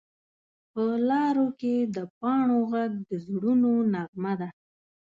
په 0.71 0.83
لارو 1.09 1.47
کې 1.59 1.75
د 1.95 1.97
پاڼو 2.19 2.59
غږ 2.71 2.91
د 3.09 3.11
زړونو 3.27 3.71
نغمه 3.93 4.33
ده 4.39 4.49